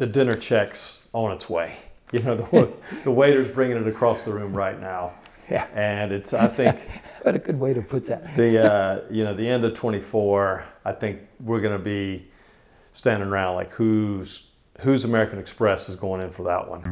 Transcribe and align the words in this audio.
the 0.00 0.06
dinner 0.06 0.32
check's 0.32 1.06
on 1.12 1.30
its 1.30 1.48
way. 1.48 1.76
You 2.12 2.18
know, 2.22 2.34
the, 2.34 2.72
the 3.04 3.10
waiter's 3.12 3.48
bringing 3.48 3.76
it 3.76 3.86
across 3.86 4.24
the 4.24 4.32
room 4.32 4.52
right 4.52 4.80
now. 4.80 5.12
Yeah. 5.48 5.66
And 5.74 6.12
it's, 6.12 6.32
I 6.32 6.46
think, 6.46 6.78
What 7.22 7.34
a 7.34 7.38
good 7.40 7.58
way 7.58 7.74
to 7.74 7.82
put 7.82 8.06
that. 8.06 8.36
the, 8.36 8.72
uh, 8.72 9.00
you 9.10 9.24
know, 9.24 9.34
the 9.34 9.48
end 9.48 9.64
of 9.64 9.74
24, 9.74 10.64
I 10.84 10.92
think 10.92 11.20
we're 11.40 11.60
going 11.60 11.76
to 11.76 11.84
be 11.84 12.28
standing 12.92 13.28
around 13.28 13.56
like 13.56 13.72
who's, 13.72 14.48
who's 14.80 15.04
American 15.04 15.40
Express 15.40 15.88
is 15.88 15.96
going 15.96 16.22
in 16.22 16.30
for 16.30 16.44
that 16.44 16.68
one. 16.68 16.82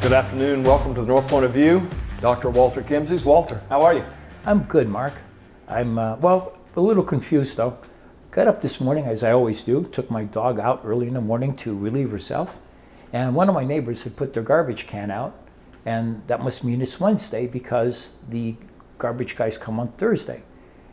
Good 0.00 0.12
afternoon. 0.12 0.64
Welcome 0.64 0.94
to 0.96 1.00
the 1.00 1.06
North 1.06 1.28
Point 1.28 1.44
of 1.44 1.52
View. 1.52 1.88
Dr. 2.20 2.50
Walter 2.50 2.82
Kemmsies. 2.82 3.24
Walter, 3.24 3.62
how 3.68 3.82
are 3.82 3.94
you? 3.94 4.04
I'm 4.44 4.64
good, 4.64 4.88
Mark. 4.88 5.12
I'm, 5.68 5.96
uh, 6.00 6.16
well, 6.16 6.58
a 6.74 6.80
little 6.80 7.04
confused 7.04 7.58
though. 7.58 7.78
Got 8.32 8.48
up 8.48 8.60
this 8.60 8.80
morning, 8.80 9.04
as 9.04 9.22
I 9.22 9.30
always 9.30 9.62
do, 9.62 9.84
took 9.84 10.10
my 10.10 10.24
dog 10.24 10.58
out 10.58 10.80
early 10.84 11.06
in 11.06 11.14
the 11.14 11.20
morning 11.20 11.54
to 11.58 11.78
relieve 11.78 12.10
herself. 12.10 12.58
And 13.12 13.36
one 13.36 13.48
of 13.48 13.54
my 13.54 13.62
neighbors 13.62 14.02
had 14.02 14.16
put 14.16 14.32
their 14.32 14.42
garbage 14.42 14.88
can 14.88 15.12
out. 15.12 15.38
And 15.86 16.26
that 16.26 16.42
must 16.42 16.64
mean 16.64 16.82
it's 16.82 16.98
Wednesday 16.98 17.46
because 17.46 18.18
the 18.28 18.56
garbage 18.98 19.36
guys 19.36 19.58
come 19.58 19.78
on 19.78 19.92
Thursday. 19.92 20.42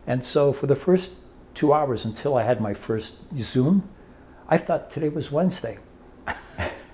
And 0.05 0.23
so 0.23 0.53
for 0.53 0.67
the 0.67 0.75
first 0.75 1.13
two 1.55 1.73
hours 1.73 2.05
until 2.05 2.37
I 2.37 2.43
had 2.43 2.61
my 2.61 2.75
first 2.75 3.35
Zoom, 3.35 3.89
I 4.47 4.59
thought 4.59 4.91
today 4.91 5.09
was 5.09 5.31
Wednesday. 5.31 5.79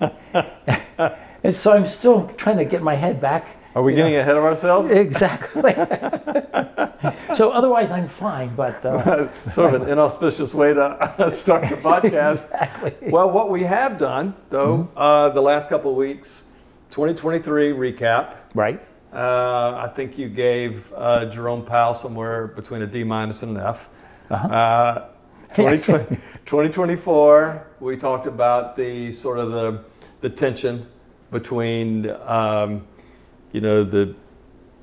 and 1.42 1.54
so 1.54 1.74
I'm 1.74 1.86
still 1.86 2.28
trying 2.28 2.56
to 2.56 2.64
get 2.64 2.82
my 2.82 2.94
head 2.94 3.20
back. 3.20 3.46
Are 3.76 3.82
we 3.82 3.92
getting 3.92 4.16
ahead 4.16 4.38
of 4.38 4.42
ourselves? 4.42 4.90
Exactly. 4.90 5.74
so 7.34 7.50
otherwise, 7.50 7.92
I'm 7.92 8.08
fine. 8.08 8.56
But 8.56 8.82
uh, 8.82 9.30
sort 9.50 9.74
of 9.74 9.82
an 9.82 9.88
inauspicious 9.90 10.54
way 10.54 10.72
to 10.72 11.30
start 11.30 11.68
the 11.68 11.76
podcast. 11.90 12.44
Exactly. 12.44 13.10
Well, 13.10 13.30
what 13.30 13.50
we 13.50 13.64
have 13.64 13.98
done, 13.98 14.34
though, 14.48 14.88
uh, 14.96 15.28
the 15.28 15.42
last 15.42 15.68
couple 15.68 15.90
of 15.90 15.98
weeks, 15.98 16.44
2023 16.88 17.72
recap. 17.72 18.36
right, 18.54 18.80
Uh, 19.12 19.86
I 19.86 19.92
think 19.94 20.16
you 20.16 20.30
gave 20.30 20.90
uh, 20.96 21.26
Jerome 21.26 21.62
Powell 21.62 21.92
somewhere 21.92 22.46
between 22.46 22.80
a 22.80 22.86
D 22.86 23.04
minus 23.04 23.42
and 23.42 23.58
an 23.58 23.62
F. 23.62 23.90
Uh, 24.30 25.08
2020, 25.54 26.16
2024, 26.46 27.66
we 27.80 27.98
talked 27.98 28.26
about 28.26 28.74
the 28.74 29.12
sort 29.12 29.38
of 29.38 29.50
the, 29.52 29.84
the 30.22 30.30
tension 30.30 30.86
between, 31.30 32.10
um, 32.24 32.86
you 33.52 33.60
know, 33.60 33.84
the 33.84 34.14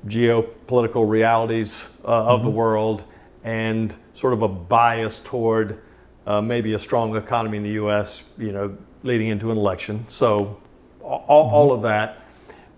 geopolitical 0.06 1.08
realities 1.08 1.90
uh, 2.04 2.26
of 2.26 2.42
the 2.42 2.50
world 2.50 3.04
and 3.42 3.94
sort 4.12 4.32
of 4.32 4.42
a 4.42 4.48
bias 4.48 5.20
toward 5.20 5.80
uh, 6.26 6.40
maybe 6.40 6.74
a 6.74 6.78
strong 6.78 7.16
economy 7.16 7.58
in 7.58 7.62
the 7.62 7.70
U.S., 7.70 8.24
you 8.38 8.52
know, 8.52 8.76
leading 9.02 9.28
into 9.28 9.50
an 9.50 9.58
election. 9.58 10.04
So 10.08 10.60
all, 11.00 11.50
all 11.50 11.72
of 11.72 11.82
that. 11.82 12.20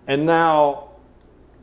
And 0.07 0.25
now 0.25 0.89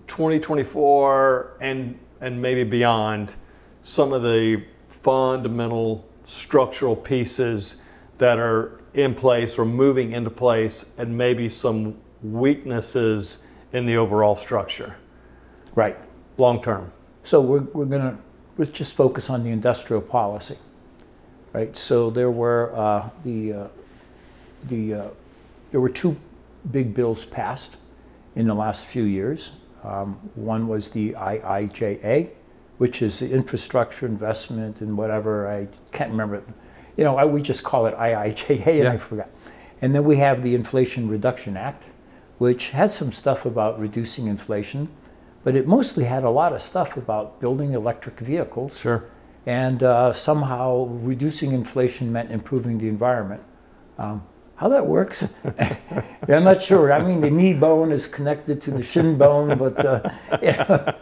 2024 0.06 1.59
and, 1.61 1.98
and 2.20 2.41
maybe 2.41 2.64
beyond, 2.64 3.36
some 3.83 4.14
of 4.14 4.22
the 4.22 4.64
fundamental 4.88 6.09
structural 6.25 6.97
pieces 6.97 7.77
that 8.16 8.38
are 8.38 8.81
in 8.94 9.14
place 9.14 9.59
or 9.59 9.64
moving 9.66 10.12
into 10.12 10.31
place 10.31 10.94
and 10.97 11.16
maybe 11.16 11.48
some 11.48 11.98
weaknesses 12.22 13.38
in 13.75 13.86
the 13.86 13.97
overall 13.97 14.36
structure 14.36 14.97
right. 15.75 15.97
long 16.39 16.62
term. 16.62 16.91
So 17.25 17.41
we're, 17.41 17.61
we're 17.61 17.84
going 17.84 18.03
to 18.03 18.16
let's 18.56 18.70
just 18.70 18.94
focus 18.94 19.28
on 19.31 19.42
the 19.42 19.50
industrial 19.50 20.00
policy, 20.00 20.56
right? 21.53 21.77
So 21.77 22.11
there 22.11 22.31
were 22.31 22.72
uh, 22.75 23.11
the 23.25 23.53
uh, 23.53 23.69
the 24.64 24.94
uh, 24.94 25.08
there 25.70 25.81
were 25.81 25.89
two 25.89 26.16
big 26.71 26.94
bills 26.94 27.25
passed 27.25 27.76
in 28.37 28.47
the 28.47 28.54
last 28.54 28.87
few 28.87 29.04
years. 29.04 29.50
Um, 29.82 30.15
one 30.34 30.66
was 30.66 30.91
the 30.91 31.12
IIJA, 31.12 32.31
which 32.78 33.03
is 33.03 33.19
the 33.19 33.31
infrastructure 33.31 34.06
investment 34.06 34.81
and 34.81 34.97
whatever 34.97 35.50
I 35.50 35.69
can't 35.93 36.10
remember. 36.10 36.43
You 36.97 37.04
know, 37.04 37.16
I, 37.16 37.25
we 37.25 37.43
just 37.43 37.65
call 37.65 37.87
it 37.87 37.97
IIJA, 37.97 38.66
and 38.66 38.84
Yeah. 38.84 38.93
I 38.93 38.97
forgot. 38.97 39.28
And 39.82 39.94
then 39.94 40.04
we 40.04 40.16
have 40.16 40.43
the 40.43 40.54
Inflation 40.54 41.09
Reduction 41.09 41.56
Act, 41.56 41.84
which 42.44 42.72
had 42.72 42.93
some 42.93 43.10
stuff 43.10 43.47
about 43.47 43.81
reducing 43.81 44.27
inflation, 44.27 44.87
but 45.44 45.56
it 45.56 45.66
mostly 45.66 46.05
had 46.05 46.25
a 46.25 46.28
lot 46.28 46.53
of 46.53 46.60
stuff 46.60 46.94
about 46.94 47.41
building 47.41 47.72
electric 47.72 48.21
vehicles. 48.21 48.78
Sure. 48.78 49.03
And 49.47 49.82
uh, 49.82 50.12
somehow 50.12 50.84
reducing 51.12 51.53
inflation 51.53 52.12
meant 52.12 52.31
improving 52.31 52.77
the 52.77 52.87
environment. 52.87 53.43
Um, 53.97 54.27
how 54.56 54.69
that 54.69 54.87
works, 54.87 55.27
I'm 56.28 56.44
not 56.44 56.60
sure. 56.60 56.93
I 56.93 57.03
mean, 57.03 57.22
the 57.22 57.31
knee 57.31 57.54
bone 57.54 57.91
is 57.91 58.06
connected 58.06 58.60
to 58.60 58.71
the 58.72 58.83
shin 58.83 59.16
bone, 59.16 59.56
but 59.56 59.83
uh, 59.83 60.10
yeah. 60.43 60.97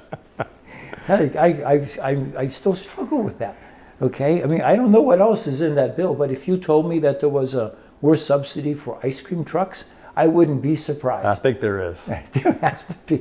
I, 1.08 1.22
I, 1.46 1.74
I, 2.00 2.26
I 2.38 2.48
still 2.48 2.76
struggle 2.76 3.20
with 3.20 3.38
that. 3.40 3.56
Okay, 4.00 4.44
I 4.44 4.46
mean, 4.46 4.62
I 4.62 4.76
don't 4.76 4.92
know 4.92 5.02
what 5.02 5.20
else 5.20 5.48
is 5.48 5.60
in 5.60 5.74
that 5.74 5.96
bill, 5.96 6.14
but 6.14 6.30
if 6.30 6.46
you 6.46 6.56
told 6.56 6.88
me 6.88 7.00
that 7.00 7.18
there 7.18 7.28
was 7.28 7.52
a 7.56 7.74
worse 8.00 8.24
subsidy 8.24 8.74
for 8.74 9.04
ice 9.04 9.20
cream 9.20 9.44
trucks, 9.44 9.90
I 10.14 10.26
wouldn't 10.26 10.60
be 10.60 10.76
surprised. 10.76 11.26
I 11.26 11.34
think 11.34 11.60
there 11.60 11.82
is. 11.82 12.12
There 12.32 12.52
has 12.60 12.86
to 12.86 12.94
be. 13.06 13.20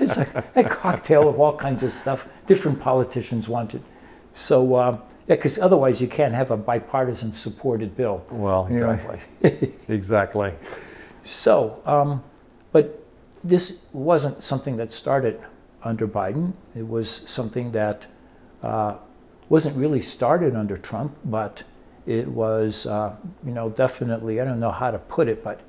It's 0.00 0.16
a, 0.16 0.44
a 0.56 0.64
cocktail 0.64 1.28
of 1.28 1.38
all 1.38 1.56
kinds 1.56 1.82
of 1.82 1.92
stuff 1.92 2.28
different 2.46 2.80
politicians 2.80 3.48
wanted. 3.48 3.82
So, 4.34 4.76
um, 4.76 5.02
yeah, 5.28 5.36
because 5.36 5.58
otherwise 5.58 6.00
you 6.00 6.08
can't 6.08 6.34
have 6.34 6.50
a 6.50 6.56
bipartisan 6.56 7.32
supported 7.32 7.96
bill. 7.96 8.24
Well, 8.30 8.66
exactly. 8.66 9.20
exactly. 9.88 10.54
So, 11.24 11.80
um, 11.86 12.24
but 12.72 13.04
this 13.44 13.86
wasn't 13.92 14.42
something 14.42 14.76
that 14.78 14.92
started 14.92 15.40
under 15.84 16.08
Biden. 16.08 16.54
It 16.74 16.86
was 16.86 17.22
something 17.26 17.72
that 17.72 18.06
uh, 18.62 18.96
wasn't 19.48 19.76
really 19.76 20.00
started 20.00 20.56
under 20.56 20.76
Trump, 20.76 21.16
but 21.24 21.62
it 22.06 22.26
was, 22.26 22.86
uh, 22.86 23.14
you 23.44 23.52
know, 23.52 23.70
definitely, 23.70 24.40
I 24.40 24.44
don't 24.44 24.60
know 24.60 24.72
how 24.72 24.90
to 24.90 24.98
put 24.98 25.28
it, 25.28 25.44
but 25.44 25.60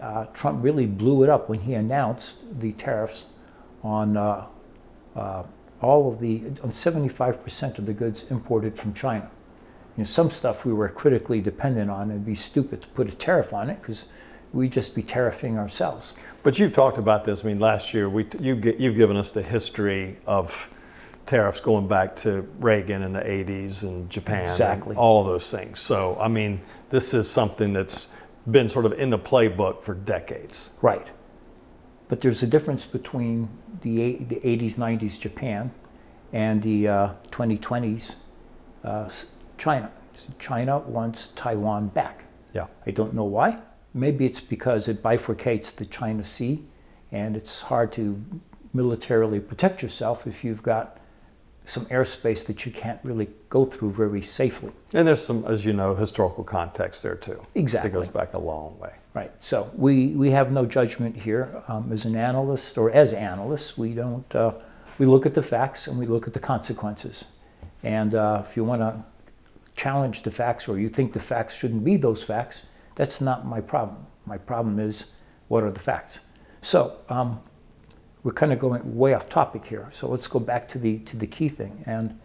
uh, 0.00 0.26
Trump 0.26 0.62
really 0.62 0.86
blew 0.86 1.22
it 1.22 1.28
up 1.28 1.48
when 1.48 1.60
he 1.60 1.74
announced 1.74 2.60
the 2.60 2.72
tariffs 2.72 3.26
on 3.82 4.16
uh, 4.16 4.46
uh, 5.16 5.42
all 5.80 6.12
of 6.12 6.20
the, 6.20 6.42
on 6.62 6.70
75% 6.72 7.78
of 7.78 7.86
the 7.86 7.92
goods 7.92 8.30
imported 8.30 8.76
from 8.76 8.94
China. 8.94 9.30
You 9.96 10.02
know, 10.02 10.04
some 10.04 10.30
stuff 10.30 10.64
we 10.64 10.72
were 10.72 10.88
critically 10.88 11.40
dependent 11.40 11.90
on. 11.90 12.10
It'd 12.10 12.26
be 12.26 12.34
stupid 12.34 12.82
to 12.82 12.88
put 12.88 13.08
a 13.08 13.14
tariff 13.14 13.52
on 13.52 13.70
it 13.70 13.80
because 13.80 14.06
we'd 14.52 14.72
just 14.72 14.94
be 14.94 15.02
tariffing 15.02 15.56
ourselves. 15.56 16.14
But 16.42 16.58
you've 16.58 16.72
talked 16.72 16.98
about 16.98 17.24
this. 17.24 17.44
I 17.44 17.48
mean, 17.48 17.60
last 17.60 17.92
year 17.92 18.08
we 18.08 18.26
you 18.40 18.56
get, 18.56 18.78
you've 18.78 18.96
given 18.96 19.16
us 19.16 19.32
the 19.32 19.42
history 19.42 20.18
of 20.26 20.72
tariffs 21.26 21.60
going 21.60 21.86
back 21.86 22.16
to 22.16 22.48
Reagan 22.58 23.02
in 23.02 23.12
the 23.12 23.20
80s 23.20 23.82
and 23.82 24.08
Japan, 24.08 24.50
Exactly. 24.50 24.90
and 24.90 24.98
all 24.98 25.20
of 25.20 25.26
those 25.26 25.50
things. 25.50 25.78
So, 25.78 26.16
I 26.18 26.28
mean, 26.28 26.60
this 26.88 27.12
is 27.12 27.30
something 27.30 27.74
that's 27.74 28.08
been 28.50 28.68
sort 28.68 28.86
of 28.86 28.92
in 28.94 29.10
the 29.10 29.18
playbook 29.18 29.82
for 29.82 29.94
decades. 29.94 30.70
Right. 30.80 31.08
But 32.08 32.22
there's 32.22 32.42
a 32.42 32.46
difference 32.46 32.86
between 32.86 33.48
the, 33.82 34.16
the 34.16 34.36
80s, 34.36 34.76
90s 34.76 35.20
Japan 35.20 35.72
and 36.32 36.62
the 36.62 36.88
uh, 36.88 37.12
2020s 37.30 38.16
uh, 38.84 39.10
China. 39.58 39.90
China 40.38 40.78
wants 40.78 41.28
Taiwan 41.28 41.88
back. 41.88 42.24
Yeah. 42.54 42.66
I 42.86 42.90
don't 42.90 43.14
know 43.14 43.24
why. 43.24 43.58
Maybe 43.94 44.26
it's 44.26 44.40
because 44.40 44.88
it 44.88 45.02
bifurcates 45.02 45.74
the 45.74 45.84
China 45.84 46.24
Sea 46.24 46.64
and 47.12 47.36
it's 47.36 47.62
hard 47.62 47.92
to 47.92 48.22
militarily 48.72 49.40
protect 49.40 49.82
yourself 49.82 50.26
if 50.26 50.44
you've 50.44 50.62
got 50.62 50.97
some 51.68 51.84
airspace 51.86 52.46
that 52.46 52.64
you 52.64 52.72
can't 52.72 52.98
really 53.02 53.28
go 53.48 53.64
through 53.64 53.90
very 53.90 54.22
safely. 54.22 54.72
And 54.94 55.06
there's 55.06 55.22
some, 55.24 55.44
as 55.44 55.64
you 55.64 55.72
know, 55.72 55.94
historical 55.94 56.44
context 56.44 57.02
there 57.02 57.14
too. 57.14 57.44
Exactly. 57.54 57.90
It 57.90 57.92
goes 57.92 58.08
back 58.08 58.34
a 58.34 58.38
long 58.38 58.78
way. 58.78 58.92
Right. 59.14 59.32
So 59.40 59.70
we, 59.74 60.08
we 60.08 60.30
have 60.30 60.50
no 60.50 60.64
judgment 60.64 61.16
here. 61.16 61.62
Um, 61.68 61.92
as 61.92 62.04
an 62.04 62.16
analyst 62.16 62.78
or 62.78 62.90
as 62.90 63.12
analysts, 63.12 63.76
we 63.76 63.92
don't, 63.92 64.34
uh, 64.34 64.52
we 64.98 65.06
look 65.06 65.26
at 65.26 65.34
the 65.34 65.42
facts 65.42 65.86
and 65.86 65.98
we 65.98 66.06
look 66.06 66.26
at 66.26 66.32
the 66.32 66.40
consequences. 66.40 67.24
And 67.82 68.14
uh, 68.14 68.44
if 68.48 68.56
you 68.56 68.64
want 68.64 68.80
to 68.80 69.04
challenge 69.76 70.22
the 70.22 70.30
facts 70.30 70.68
or 70.68 70.78
you 70.78 70.88
think 70.88 71.12
the 71.12 71.20
facts 71.20 71.54
shouldn't 71.54 71.84
be 71.84 71.96
those 71.96 72.22
facts, 72.22 72.66
that's 72.94 73.20
not 73.20 73.46
my 73.46 73.60
problem. 73.60 74.06
My 74.26 74.38
problem 74.38 74.78
is 74.78 75.12
what 75.48 75.62
are 75.62 75.70
the 75.70 75.80
facts? 75.80 76.20
So 76.62 76.96
um, 77.08 77.40
we're 78.28 78.34
kind 78.34 78.52
of 78.52 78.58
going 78.58 78.94
way 78.94 79.14
off 79.14 79.30
topic 79.30 79.64
here. 79.64 79.88
So 79.90 80.06
let's 80.06 80.28
go 80.28 80.38
back 80.38 80.68
to 80.68 80.78
the, 80.78 80.98
to 80.98 81.16
the 81.16 81.26
key 81.26 81.48
thing. 81.48 81.82
And 81.86 82.20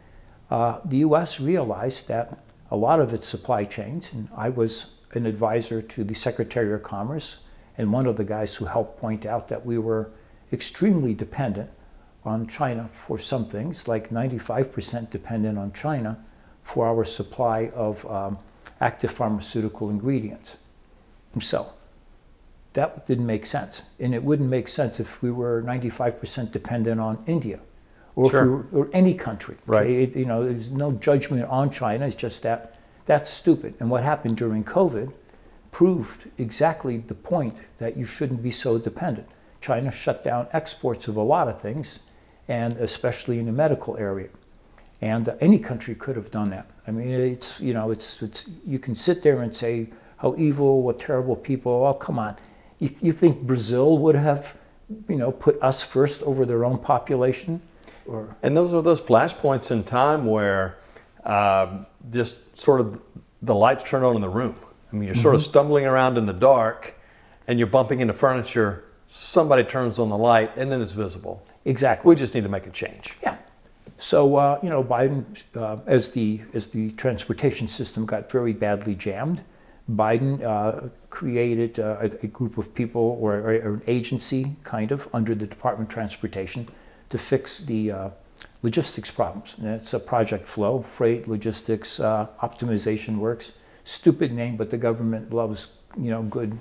uh, 0.51 0.81
the 0.83 0.97
US 0.97 1.39
realized 1.39 2.09
that 2.09 2.39
a 2.69 2.75
lot 2.75 2.99
of 2.99 3.13
its 3.13 3.25
supply 3.25 3.63
chains, 3.63 4.09
and 4.11 4.27
I 4.35 4.49
was 4.49 4.97
an 5.13 5.25
advisor 5.25 5.81
to 5.81 6.03
the 6.03 6.13
Secretary 6.13 6.73
of 6.73 6.83
Commerce 6.83 7.43
and 7.77 7.93
one 7.93 8.05
of 8.05 8.17
the 8.17 8.25
guys 8.25 8.53
who 8.53 8.65
helped 8.65 8.99
point 8.99 9.25
out 9.25 9.47
that 9.47 9.65
we 9.65 9.77
were 9.77 10.11
extremely 10.51 11.13
dependent 11.13 11.69
on 12.25 12.47
China 12.47 12.89
for 12.91 13.17
some 13.17 13.45
things, 13.45 13.87
like 13.87 14.09
95% 14.09 15.09
dependent 15.09 15.57
on 15.57 15.71
China 15.71 16.21
for 16.63 16.85
our 16.85 17.05
supply 17.05 17.69
of 17.73 18.05
um, 18.11 18.37
active 18.81 19.09
pharmaceutical 19.11 19.89
ingredients. 19.89 20.57
So 21.39 21.71
that 22.73 23.05
didn't 23.07 23.25
make 23.25 23.45
sense. 23.45 23.83
And 23.99 24.13
it 24.13 24.23
wouldn't 24.23 24.49
make 24.49 24.67
sense 24.67 24.99
if 24.99 25.21
we 25.21 25.31
were 25.31 25.61
95% 25.61 26.51
dependent 26.51 26.99
on 26.99 27.23
India 27.27 27.59
or, 28.15 28.29
Sure. 28.29 28.41
if 28.41 28.45
we 28.71 28.79
were, 28.79 28.85
or 28.85 28.89
any 28.93 29.13
country. 29.13 29.55
Right. 29.67 29.89
It- 29.89 30.15
you 30.15 30.25
know, 30.25 30.43
there's 30.43 30.71
no 30.71 30.91
judgment 30.93 31.45
on 31.49 31.69
China. 31.69 32.05
It's 32.07 32.15
just 32.15 32.43
that 32.43 32.75
that's 33.05 33.29
stupid. 33.29 33.73
And 33.79 33.89
what 33.89 34.03
happened 34.03 34.37
during 34.37 34.63
COVID 34.63 35.11
proved 35.71 36.29
exactly 36.37 36.97
the 36.97 37.13
point 37.15 37.55
that 37.79 37.97
you 37.97 38.05
shouldn't 38.05 38.41
be 38.41 38.51
so 38.51 38.77
dependent. 38.77 39.27
China 39.59 39.91
shut 39.91 40.23
down 40.23 40.47
exports 40.53 41.07
of 41.07 41.15
a 41.17 41.21
lot 41.21 41.47
of 41.47 41.59
things, 41.61 41.99
and 42.47 42.77
especially 42.77 43.39
in 43.39 43.45
the 43.45 43.51
medical 43.51 43.97
area. 43.97 44.29
And 45.01 45.33
any 45.41 45.59
country 45.59 45.95
could 45.95 46.15
have 46.15 46.31
done 46.31 46.49
that. 46.51 46.67
I 46.87 46.91
mean, 46.91 47.09
it's 47.09 47.59
you 47.59 47.73
know, 47.73 47.91
it's 47.91 48.21
it's 48.21 48.45
you 48.65 48.79
can 48.79 48.95
sit 48.95 49.21
there 49.21 49.41
and 49.41 49.53
say 49.55 49.89
how 50.17 50.35
evil, 50.37 50.81
what 50.81 50.99
terrible 50.99 51.35
people. 51.35 51.71
Oh, 51.85 51.93
come 51.93 52.17
on. 52.19 52.37
You, 52.83 52.95
you 53.01 53.13
think 53.13 53.41
Brazil 53.41 53.97
would 53.99 54.15
have, 54.15 54.57
you 55.07 55.15
know, 55.15 55.31
put 55.31 55.61
us 55.61 55.81
first 55.81 56.21
over 56.23 56.45
their 56.45 56.65
own 56.65 56.77
population, 56.77 57.61
or 58.05 58.35
And 58.43 58.57
those 58.57 58.73
are 58.73 58.81
those 58.81 59.01
flashpoints 59.01 59.71
in 59.71 59.85
time 59.85 60.25
where 60.25 60.77
um, 61.23 61.85
just 62.11 62.57
sort 62.57 62.81
of 62.81 63.01
the 63.41 63.55
lights 63.55 63.89
turn 63.89 64.03
on 64.03 64.15
in 64.15 64.21
the 64.21 64.27
room. 64.27 64.57
I 64.91 64.95
mean, 64.95 65.05
you're 65.05 65.15
sort 65.15 65.33
of 65.33 65.41
stumbling 65.41 65.85
around 65.85 66.17
in 66.17 66.25
the 66.25 66.33
dark 66.33 66.95
and 67.47 67.57
you're 67.57 67.67
bumping 67.67 68.01
into 68.01 68.13
furniture. 68.13 68.83
Somebody 69.07 69.63
turns 69.63 69.97
on 69.97 70.09
the 70.09 70.17
light 70.17 70.51
and 70.57 70.69
then 70.71 70.81
it's 70.81 70.91
visible. 70.91 71.45
exactly? 71.63 72.09
We 72.09 72.15
just 72.15 72.33
need 72.35 72.43
to 72.43 72.49
make 72.49 72.67
a 72.67 72.71
change. 72.71 73.15
Yeah. 73.23 73.37
So 73.97 74.35
uh, 74.35 74.59
you 74.61 74.69
know, 74.69 74.83
Biden, 74.83 75.23
uh, 75.55 75.77
as 75.87 76.11
the 76.11 76.41
as 76.53 76.67
the 76.67 76.91
transportation 76.91 77.69
system 77.69 78.05
got 78.05 78.29
very 78.29 78.51
badly 78.51 78.95
jammed, 78.95 79.41
Biden 79.91 80.41
uh, 80.41 80.89
created 81.09 81.79
uh, 81.79 81.97
a, 82.01 82.27
group 82.27 82.57
of 82.57 82.73
people 82.73 83.17
or, 83.19 83.35
or 83.35 83.51
an 83.51 83.81
agency, 83.85 84.55
kind 84.63 84.91
of, 84.91 85.09
under 85.13 85.35
the 85.35 85.45
Department 85.45 85.89
of 85.89 85.93
Transportation, 85.93 86.69
to 87.09 87.17
fix 87.17 87.59
the 87.59 87.91
uh, 87.91 88.09
logistics 88.61 89.11
problems. 89.11 89.55
And 89.57 89.67
it's 89.67 89.93
a 89.93 89.99
Project 89.99 90.47
Flow, 90.47 90.81
Freight 90.81 91.27
Logistics 91.27 91.99
uh, 91.99 92.27
Optimization 92.41 93.17
Works. 93.17 93.53
Stupid 93.83 94.31
name, 94.31 94.55
but 94.55 94.69
the 94.69 94.77
government 94.77 95.33
loves 95.33 95.79
you 95.99 96.09
know 96.09 96.23
good, 96.23 96.57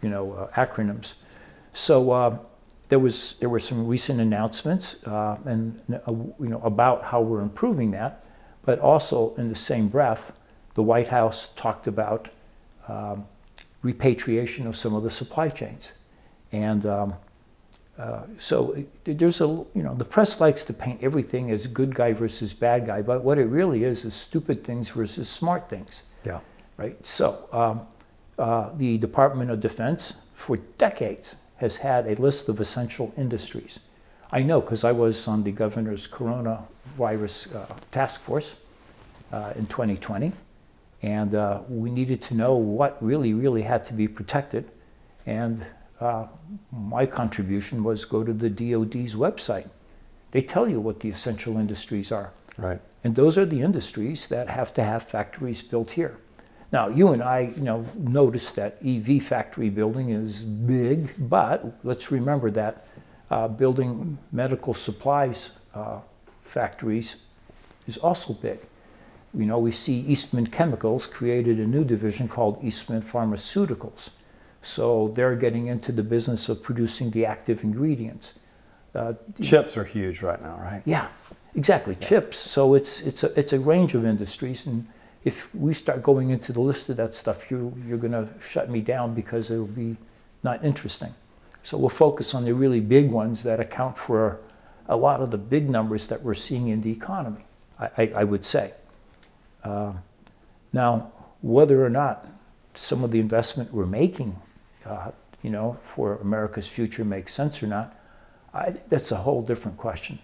you 0.00 0.08
know 0.08 0.32
uh, 0.32 0.50
acronyms. 0.52 1.12
So 1.74 2.40
there 2.88 2.98
was 2.98 3.36
there 3.40 3.50
were 3.50 3.60
some 3.60 3.86
recent 3.86 4.18
announcements 4.18 4.96
and 5.04 5.78
you 5.88 6.48
know 6.48 6.60
about 6.62 7.04
how 7.04 7.20
we're 7.20 7.42
improving 7.42 7.90
that, 7.90 8.24
but 8.64 8.78
also 8.78 9.34
in 9.34 9.50
the 9.50 9.54
same 9.54 9.88
breath, 9.88 10.32
the 10.72 10.82
White 10.82 11.08
House 11.08 11.52
talked 11.54 11.86
about 11.86 12.30
um, 12.88 13.24
repatriation 13.82 14.66
of 14.66 14.76
some 14.76 14.94
of 14.94 15.02
the 15.02 15.10
supply 15.10 15.48
chains, 15.48 15.92
and 16.52 16.86
um, 16.86 17.14
uh, 17.98 18.22
so 18.38 18.76
there's 19.04 19.40
a 19.40 19.46
you 19.46 19.82
know 19.82 19.94
the 19.94 20.04
press 20.04 20.40
likes 20.40 20.64
to 20.64 20.72
paint 20.72 21.02
everything 21.02 21.50
as 21.50 21.66
good 21.66 21.94
guy 21.94 22.12
versus 22.12 22.52
bad 22.52 22.86
guy, 22.86 23.02
but 23.02 23.22
what 23.24 23.38
it 23.38 23.46
really 23.46 23.84
is 23.84 24.04
is 24.04 24.14
stupid 24.14 24.62
things 24.64 24.88
versus 24.90 25.28
smart 25.28 25.68
things 25.68 26.02
Yeah. 26.24 26.40
right? 26.76 26.96
So 27.06 27.48
um, 27.52 27.80
uh, 28.38 28.70
the 28.76 28.98
Department 28.98 29.50
of 29.50 29.60
Defense 29.60 30.20
for 30.34 30.58
decades 30.78 31.36
has 31.56 31.76
had 31.78 32.06
a 32.06 32.14
list 32.20 32.48
of 32.50 32.60
essential 32.60 33.14
industries. 33.16 33.80
I 34.30 34.42
know 34.42 34.60
because 34.60 34.84
I 34.84 34.92
was 34.92 35.26
on 35.26 35.42
the 35.42 35.52
governor's 35.52 36.06
coronavirus 36.06 37.56
uh, 37.56 37.74
task 37.92 38.20
force 38.20 38.60
uh, 39.32 39.52
in 39.56 39.66
2020, 39.66 40.32
and 41.06 41.36
uh, 41.36 41.60
we 41.68 41.88
needed 41.88 42.20
to 42.20 42.34
know 42.34 42.56
what 42.56 43.00
really, 43.00 43.32
really 43.32 43.62
had 43.62 43.84
to 43.84 43.92
be 43.92 44.08
protected. 44.08 44.68
And 45.24 45.64
uh, 46.00 46.26
my 46.72 47.06
contribution 47.06 47.84
was 47.84 48.04
go 48.04 48.24
to 48.24 48.32
the 48.32 48.50
DoD's 48.50 49.14
website. 49.14 49.68
They 50.32 50.42
tell 50.42 50.68
you 50.68 50.80
what 50.80 50.98
the 50.98 51.08
essential 51.08 51.58
industries 51.58 52.10
are. 52.10 52.32
Right. 52.58 52.80
And 53.04 53.14
those 53.14 53.38
are 53.38 53.46
the 53.46 53.62
industries 53.62 54.26
that 54.28 54.48
have 54.48 54.74
to 54.74 54.82
have 54.82 55.04
factories 55.04 55.62
built 55.62 55.92
here. 55.92 56.18
Now, 56.72 56.88
you 56.88 57.12
and 57.12 57.22
I, 57.22 57.52
you 57.56 57.62
know, 57.62 57.86
notice 57.96 58.50
that 58.52 58.78
EV 58.84 59.22
factory 59.22 59.70
building 59.70 60.10
is 60.10 60.42
big, 60.42 61.14
but 61.16 61.78
let's 61.84 62.10
remember 62.10 62.50
that 62.50 62.88
uh, 63.30 63.46
building 63.46 64.18
medical 64.32 64.74
supplies 64.74 65.56
uh, 65.72 66.00
factories 66.40 67.22
is 67.86 67.96
also 67.96 68.32
big. 68.32 68.58
You 69.34 69.46
know, 69.46 69.58
we 69.58 69.70
see 69.70 70.00
Eastman 70.00 70.46
Chemicals 70.46 71.06
created 71.06 71.58
a 71.58 71.66
new 71.66 71.84
division 71.84 72.28
called 72.28 72.62
Eastman 72.62 73.02
Pharmaceuticals. 73.02 74.10
So 74.62 75.08
they're 75.08 75.36
getting 75.36 75.68
into 75.68 75.92
the 75.92 76.02
business 76.02 76.48
of 76.48 76.62
producing 76.62 77.10
the 77.10 77.26
active 77.26 77.62
ingredients. 77.62 78.34
Uh, 78.94 79.14
Chips 79.42 79.76
are 79.76 79.84
huge 79.84 80.22
right 80.22 80.42
now, 80.42 80.56
right? 80.58 80.82
yeah, 80.86 81.08
exactly. 81.54 81.94
Chips. 81.96 82.38
So 82.38 82.74
it's 82.74 83.00
it's 83.02 83.22
a 83.24 83.38
it's 83.38 83.52
a 83.52 83.60
range 83.60 83.94
of 83.94 84.06
industries, 84.06 84.66
and 84.66 84.86
if 85.22 85.54
we 85.54 85.74
start 85.74 86.02
going 86.02 86.30
into 86.30 86.52
the 86.52 86.60
list 86.60 86.88
of 86.88 86.96
that 86.96 87.14
stuff, 87.14 87.50
you 87.50 87.74
you're 87.86 87.98
going 87.98 88.12
to 88.12 88.28
shut 88.40 88.70
me 88.70 88.80
down 88.80 89.14
because 89.14 89.50
it'll 89.50 89.66
be 89.66 89.96
not 90.42 90.64
interesting. 90.64 91.14
So 91.62 91.76
we'll 91.76 91.88
focus 91.90 92.34
on 92.34 92.44
the 92.44 92.54
really 92.54 92.80
big 92.80 93.10
ones 93.10 93.42
that 93.42 93.60
account 93.60 93.98
for 93.98 94.40
a 94.88 94.96
lot 94.96 95.20
of 95.20 95.30
the 95.30 95.38
big 95.38 95.68
numbers 95.68 96.06
that 96.06 96.22
we're 96.22 96.34
seeing 96.34 96.68
in 96.68 96.80
the 96.80 96.90
economy. 96.90 97.44
I, 97.78 97.90
I, 97.98 98.12
I 98.16 98.24
would 98.24 98.44
say. 98.44 98.72
Uh, 99.66 99.92
now, 100.72 101.10
whether 101.42 101.84
or 101.84 101.90
not 101.90 102.26
some 102.74 103.02
of 103.02 103.10
the 103.10 103.18
investment 103.18 103.72
we're 103.72 103.84
making, 103.86 104.40
uh, 104.84 105.10
you 105.42 105.50
know, 105.50 105.76
for 105.80 106.18
America's 106.18 106.68
future 106.68 107.04
makes 107.04 107.34
sense 107.34 107.62
or 107.62 107.66
not, 107.66 107.94
I, 108.54 108.70
that's 108.88 109.10
a 109.10 109.16
whole 109.16 109.42
different 109.42 109.76
question. 109.76 110.20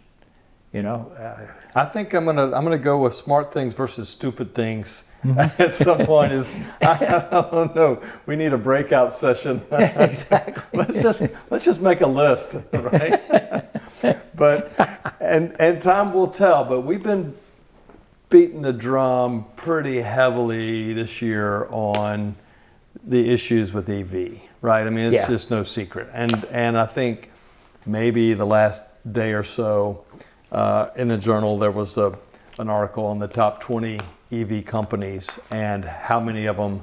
You 0.73 0.83
know, 0.83 1.13
uh, 1.19 1.53
I 1.75 1.85
think 1.85 2.15
I'm 2.15 2.25
gonna 2.25 2.45
I'm 2.45 2.65
gonna 2.65 2.79
go 2.79 3.03
with 3.03 3.13
smart 3.13 3.53
things 3.53 3.75
versus 3.75 4.09
stupid 4.09 4.55
things 4.55 5.05
at 5.59 5.75
some 5.75 5.99
point. 6.07 6.33
Is 6.33 6.55
I, 6.81 7.27
don't 7.31 7.75
know. 7.75 8.03
We 8.25 8.37
need 8.37 8.55
a 8.55 8.59
breakout 8.59 9.13
session. 9.13 9.61
exactly. 9.71 10.79
let's 10.79 11.03
just 11.03 11.27
let's 11.51 11.67
just 11.67 11.83
make 11.83 12.01
a 12.01 12.07
list, 12.07 12.57
right? 12.73 13.21
but 14.35 14.73
and 15.21 15.55
and 15.61 15.83
time 15.83 16.15
will 16.15 16.29
tell. 16.29 16.65
But 16.65 16.83
we've 16.83 17.03
been 17.03 17.35
beating 18.33 18.63
the 18.63 18.73
drum 18.73 19.45
pretty 19.57 20.01
heavily 20.01 20.95
this 20.95 21.21
year 21.21 21.67
on 21.69 22.35
the 23.05 23.31
issues 23.31 23.75
with 23.75 23.89
EV, 23.91 24.41
right? 24.63 24.87
I 24.87 24.91
mean, 24.91 25.13
it's 25.13 25.23
Yeah. 25.23 25.29
just 25.29 25.51
no 25.51 25.63
secret. 25.63 26.09
And 26.15 26.45
and 26.47 26.79
I 26.79 26.87
think 26.87 27.31
maybe 27.85 28.33
the 28.33 28.47
last 28.47 28.85
day 29.13 29.35
or 29.35 29.43
so 29.43 30.05
uh, 30.51 30.89
in 30.97 31.09
the 31.09 31.19
journal 31.19 31.59
there 31.59 31.71
was 31.71 31.99
a 31.99 32.19
an 32.59 32.71
article 32.71 33.05
on 33.07 33.19
the 33.19 33.29
top 33.29 33.61
20 33.61 34.01
EV 34.31 34.65
companies 34.65 35.39
and 35.51 35.85
how 35.85 36.19
many 36.21 36.47
of 36.47 36.57
them 36.57 36.83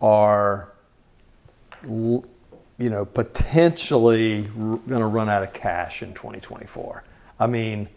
are 0.00 0.72
you 2.78 2.90
know, 2.90 3.04
potentially 3.04 4.42
going 4.42 5.00
to 5.00 5.06
run 5.06 5.28
out 5.28 5.42
of 5.42 5.52
cash 5.52 6.02
in 6.02 6.12
2024. 6.12 7.04
I 7.38 7.46
mean, 7.46 7.88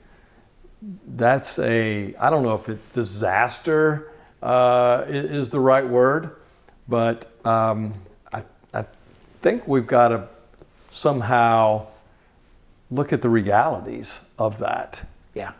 that's 0.81 1.59
a, 1.59 2.15
I 2.15 2.29
don't 2.29 2.43
know 2.43 2.55
if 2.55 2.69
it 2.69 2.93
disaster 2.93 4.11
uh, 4.41 5.05
is 5.07 5.49
the 5.49 5.59
right 5.59 5.85
word, 5.85 6.35
but 6.87 7.25
um, 7.45 7.93
I, 8.31 8.43
I 8.73 8.85
think 9.41 9.67
we've 9.67 9.87
got 9.87 10.09
to 10.09 10.27
somehow 10.89 11.87
look 12.89 13.13
at 13.13 13.21
the 13.21 13.29
realities 13.29 14.21
of 14.37 14.59
that. 14.59 15.07
Yeah. 15.33 15.51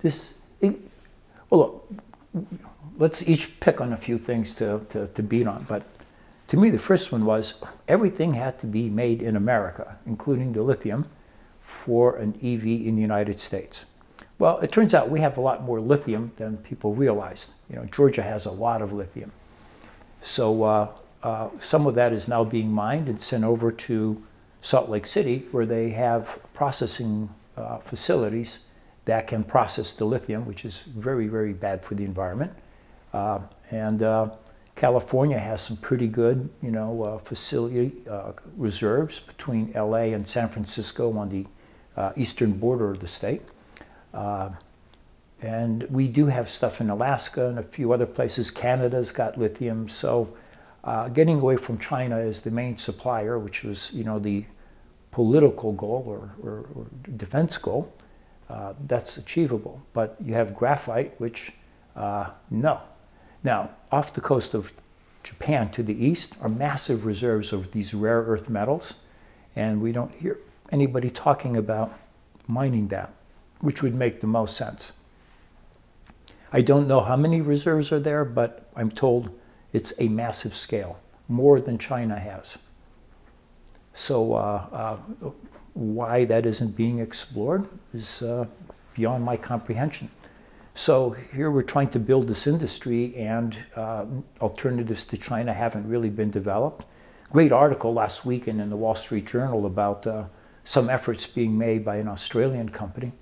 This, 0.00 0.34
it, 0.60 0.78
well, 1.50 1.82
look, 2.34 2.52
let's 2.98 3.28
each 3.28 3.58
pick 3.60 3.80
on 3.80 3.92
a 3.92 3.96
few 3.96 4.18
things 4.18 4.54
to, 4.56 4.86
to, 4.90 5.06
to 5.08 5.22
beat 5.22 5.46
on. 5.46 5.64
But 5.68 5.84
to 6.48 6.56
me, 6.56 6.70
the 6.70 6.78
first 6.78 7.10
one 7.10 7.24
was 7.24 7.54
everything 7.86 8.34
had 8.34 8.58
to 8.60 8.66
be 8.66 8.88
made 8.88 9.22
in 9.22 9.36
America, 9.36 9.96
including 10.06 10.52
the 10.52 10.62
lithium, 10.62 11.08
for 11.60 12.16
an 12.16 12.34
EV 12.36 12.64
in 12.64 12.94
the 12.94 13.02
United 13.02 13.40
States. 13.40 13.84
Well, 14.38 14.58
it 14.60 14.70
turns 14.70 14.94
out 14.94 15.10
we 15.10 15.20
have 15.20 15.36
a 15.36 15.40
lot 15.40 15.64
more 15.64 15.80
lithium 15.80 16.32
than 16.36 16.58
people 16.58 16.94
realize. 16.94 17.48
You 17.68 17.76
know, 17.76 17.84
Georgia 17.86 18.22
has 18.22 18.46
a 18.46 18.52
lot 18.52 18.82
of 18.82 18.92
lithium. 18.92 19.32
So 20.22 20.62
uh, 20.62 20.88
uh, 21.22 21.48
some 21.58 21.86
of 21.86 21.96
that 21.96 22.12
is 22.12 22.28
now 22.28 22.44
being 22.44 22.70
mined 22.70 23.08
and 23.08 23.20
sent 23.20 23.42
over 23.42 23.72
to 23.72 24.22
Salt 24.62 24.88
Lake 24.88 25.06
City, 25.06 25.46
where 25.50 25.66
they 25.66 25.90
have 25.90 26.38
processing 26.54 27.28
uh, 27.56 27.78
facilities 27.78 28.66
that 29.06 29.26
can 29.26 29.42
process 29.42 29.92
the 29.92 30.04
lithium, 30.04 30.46
which 30.46 30.64
is 30.64 30.78
very, 30.78 31.26
very 31.26 31.52
bad 31.52 31.84
for 31.84 31.94
the 31.96 32.04
environment. 32.04 32.52
Uh, 33.12 33.40
and 33.70 34.02
uh, 34.02 34.30
California 34.76 35.38
has 35.38 35.60
some 35.60 35.76
pretty 35.78 36.06
good, 36.06 36.48
you 36.62 36.70
know, 36.70 37.02
uh, 37.02 37.18
facility 37.18 38.04
reserves 38.56 39.18
between 39.18 39.72
LA 39.72 40.12
and 40.14 40.26
San 40.26 40.48
Francisco 40.48 41.16
on 41.18 41.28
the 41.28 41.44
eastern 42.16 42.52
border 42.52 42.92
of 42.92 43.00
the 43.00 43.08
state. 43.08 43.42
Uh, 44.12 44.50
and 45.40 45.84
we 45.90 46.08
do 46.08 46.26
have 46.26 46.50
stuff 46.50 46.80
in 46.80 46.90
Alaska 46.90 47.46
and 47.46 47.58
a 47.58 47.62
few 47.62 47.92
other 47.92 48.06
places. 48.06 48.50
Canada's 48.50 49.12
got 49.12 49.38
lithium. 49.38 49.88
So 49.88 50.36
uh, 50.84 51.08
getting 51.08 51.40
away 51.40 51.56
from 51.56 51.78
China 51.78 52.18
as 52.18 52.40
the 52.40 52.50
main 52.50 52.76
supplier, 52.76 53.38
which 53.38 53.62
was, 53.62 53.92
you 53.92 54.04
know, 54.04 54.18
the 54.18 54.44
political 55.10 55.72
goal 55.72 56.04
or, 56.06 56.30
or, 56.42 56.66
or 56.74 56.86
defense 57.16 57.56
goal, 57.56 57.92
uh, 58.50 58.74
that's 58.86 59.16
achievable. 59.16 59.80
But 59.92 60.16
you 60.24 60.34
have 60.34 60.54
graphite, 60.54 61.20
which 61.20 61.52
uh, 61.94 62.30
no. 62.50 62.80
Now, 63.44 63.70
off 63.92 64.14
the 64.14 64.20
coast 64.20 64.54
of 64.54 64.72
Japan 65.22 65.70
to 65.70 65.82
the 65.82 66.04
east 66.04 66.36
are 66.40 66.48
massive 66.48 67.04
reserves 67.04 67.52
of 67.52 67.72
these 67.72 67.92
rare 67.92 68.22
earth 68.22 68.48
metals, 68.48 68.94
and 69.54 69.80
we 69.80 69.92
don't 69.92 70.12
hear 70.14 70.38
anybody 70.70 71.10
talking 71.10 71.56
about 71.56 71.92
mining 72.46 72.88
that, 72.88 73.12
which 73.60 73.82
would 73.82 73.94
make 73.94 74.20
the 74.20 74.26
most 74.26 74.56
sense. 74.56 74.92
I 76.52 76.62
don't 76.62 76.88
know 76.88 77.00
how 77.00 77.16
many 77.16 77.40
reserves 77.40 77.92
are 77.92 78.00
there, 78.00 78.24
but 78.24 78.70
I'm 78.74 78.90
told 78.90 79.30
it's 79.72 79.92
a 79.98 80.08
massive 80.08 80.54
scale, 80.54 80.98
more 81.28 81.60
than 81.60 81.76
China 81.76 82.18
has. 82.18 82.56
So, 83.92 84.34
uh, 84.34 84.66
uh, 84.72 84.96
why 85.74 86.24
that 86.24 86.46
isn't 86.46 86.76
being 86.76 87.00
explored 87.00 87.68
is 87.92 88.22
uh, 88.22 88.46
beyond 88.94 89.24
my 89.24 89.36
comprehension. 89.36 90.10
So, 90.74 91.10
here 91.34 91.50
we're 91.50 91.62
trying 91.62 91.90
to 91.90 91.98
build 91.98 92.28
this 92.28 92.46
industry, 92.46 93.14
and 93.16 93.56
uh, 93.76 94.06
alternatives 94.40 95.04
to 95.06 95.16
China 95.16 95.52
haven't 95.52 95.86
really 95.86 96.08
been 96.08 96.30
developed. 96.30 96.84
Great 97.30 97.52
article 97.52 97.92
last 97.92 98.24
weekend 98.24 98.60
in, 98.60 98.70
the 98.70 98.76
Wall 98.76 98.94
Street 98.94 99.26
Journal 99.26 99.66
about 99.66 100.06
uh, 100.06 100.24
some 100.64 100.88
efforts 100.88 101.26
being 101.26 101.58
made 101.58 101.84
by 101.84 101.96
an 101.96 102.08
Australian 102.08 102.70
company 102.70 103.12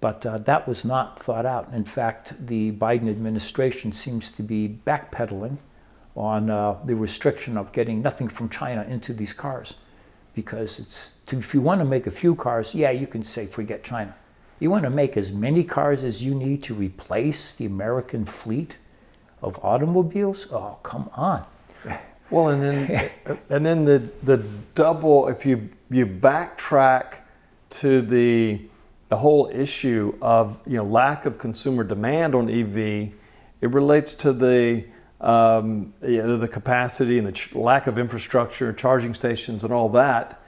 but 0.00 0.24
uh, 0.24 0.38
that 0.38 0.68
was 0.68 0.84
not 0.84 1.20
thought 1.22 1.46
out. 1.46 1.72
In 1.72 1.84
fact, 1.84 2.46
the 2.46 2.72
Biden 2.72 3.10
administration 3.10 3.92
seems 3.92 4.30
to 4.32 4.42
be 4.42 4.78
backpedaling 4.86 5.58
on 6.16 6.50
uh, 6.50 6.76
the 6.84 6.94
restriction 6.94 7.56
of 7.56 7.72
getting 7.72 8.02
nothing 8.02 8.28
from 8.28 8.48
China 8.48 8.84
into 8.88 9.12
these 9.12 9.32
cars. 9.32 9.74
Because 10.34 10.78
it's 10.78 11.14
to, 11.26 11.38
if 11.38 11.52
you 11.52 11.60
want 11.60 11.80
to 11.80 11.84
make 11.84 12.06
a 12.06 12.10
few 12.10 12.34
cars, 12.34 12.74
yeah, 12.74 12.90
you 12.90 13.06
can 13.06 13.24
say 13.24 13.46
forget 13.46 13.82
China. 13.82 14.14
You 14.60 14.70
want 14.70 14.84
to 14.84 14.90
make 14.90 15.16
as 15.16 15.32
many 15.32 15.64
cars 15.64 16.02
as 16.02 16.22
you 16.22 16.34
need 16.34 16.62
to 16.64 16.74
replace 16.74 17.54
the 17.54 17.66
American 17.66 18.24
fleet 18.24 18.76
of 19.42 19.58
automobiles? 19.64 20.46
Oh, 20.50 20.78
come 20.82 21.10
on. 21.14 21.44
Well, 22.30 22.48
and 22.48 22.62
then 22.62 23.10
and 23.50 23.64
then 23.64 23.84
the 23.84 24.10
the 24.22 24.38
double 24.74 25.28
if 25.28 25.46
you 25.46 25.70
you 25.90 26.06
backtrack 26.06 27.20
to 27.70 28.02
the 28.02 28.60
the 29.08 29.16
whole 29.16 29.48
issue 29.52 30.16
of 30.20 30.62
you 30.66 30.76
know 30.76 30.84
lack 30.84 31.26
of 31.26 31.38
consumer 31.38 31.84
demand 31.84 32.34
on 32.34 32.48
EV, 32.48 32.76
it 33.60 33.70
relates 33.70 34.14
to 34.14 34.32
the 34.32 34.84
um, 35.20 35.94
you 36.02 36.18
know 36.18 36.36
the 36.36 36.48
capacity 36.48 37.18
and 37.18 37.26
the 37.26 37.32
ch- 37.32 37.54
lack 37.54 37.86
of 37.86 37.98
infrastructure, 37.98 38.72
charging 38.72 39.14
stations, 39.14 39.64
and 39.64 39.72
all 39.72 39.88
that. 39.90 40.40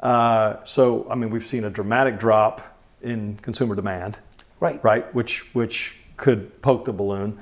Uh, 0.00 0.56
so 0.64 1.06
I 1.10 1.14
mean, 1.14 1.30
we've 1.30 1.46
seen 1.46 1.64
a 1.64 1.70
dramatic 1.70 2.18
drop 2.18 2.78
in 3.02 3.36
consumer 3.36 3.74
demand, 3.74 4.18
right? 4.60 4.82
Right, 4.84 5.12
which 5.14 5.54
which 5.54 5.96
could 6.16 6.60
poke 6.62 6.84
the 6.84 6.92
balloon, 6.92 7.38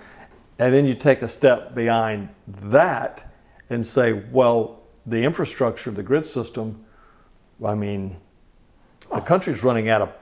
and 0.58 0.72
then 0.72 0.86
you 0.86 0.94
take 0.94 1.22
a 1.22 1.28
step 1.28 1.74
behind 1.74 2.28
that 2.46 3.28
and 3.68 3.86
say, 3.86 4.12
well, 4.12 4.80
the 5.06 5.24
infrastructure, 5.24 5.90
the 5.90 6.02
grid 6.02 6.24
system. 6.24 6.84
I 7.64 7.74
mean, 7.74 8.16
the 9.12 9.20
country's 9.20 9.62
running 9.62 9.88
out 9.88 10.02
of 10.02 10.12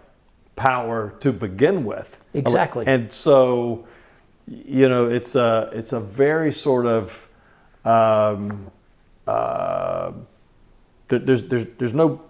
power 0.61 1.15
to 1.21 1.33
begin 1.33 1.85
with. 1.87 2.21
Exactly. 2.35 2.85
And 2.87 3.11
so, 3.11 3.87
you 4.47 4.91
know, 4.91 5.09
it's 5.09 5.35
a 5.35 5.71
it's 5.73 5.93
a 5.93 6.01
very 6.01 6.53
sort 6.53 6.85
of 6.85 7.31
um, 7.87 8.71
uh, 9.27 10.13
there's 11.09 11.45
there's 11.45 11.65
there's 11.79 11.95
no 11.95 12.21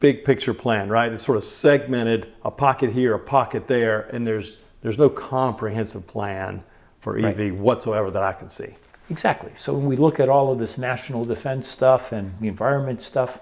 big 0.00 0.22
picture 0.22 0.52
plan, 0.52 0.90
right? 0.90 1.10
It's 1.10 1.24
sort 1.24 1.38
of 1.38 1.44
segmented, 1.44 2.30
a 2.44 2.50
pocket 2.50 2.92
here, 2.92 3.14
a 3.14 3.18
pocket 3.18 3.68
there, 3.68 4.02
and 4.12 4.26
there's 4.26 4.58
there's 4.82 4.98
no 4.98 5.08
comprehensive 5.08 6.06
plan 6.06 6.62
for 7.00 7.16
EV 7.18 7.38
right. 7.38 7.54
whatsoever 7.54 8.10
that 8.10 8.22
I 8.22 8.34
can 8.34 8.50
see. 8.50 8.76
Exactly. 9.08 9.52
So 9.56 9.72
when 9.72 9.86
we 9.86 9.96
look 9.96 10.20
at 10.20 10.28
all 10.28 10.52
of 10.52 10.58
this 10.58 10.76
national 10.76 11.24
defense 11.24 11.66
stuff 11.70 12.12
and 12.12 12.38
the 12.38 12.48
environment 12.48 13.00
stuff, 13.00 13.40